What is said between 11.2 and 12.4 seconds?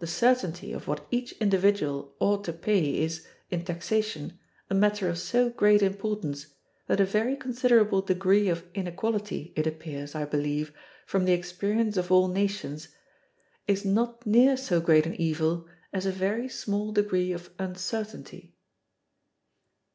the experience of all